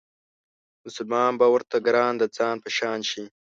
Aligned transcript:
مسلمان 0.83 1.31
به 1.39 1.47
ورته 1.53 1.77
ګران 1.87 2.13
د 2.17 2.23
ځان 2.37 2.55
په 2.63 2.69
شان 2.77 2.99
شي 3.09 3.23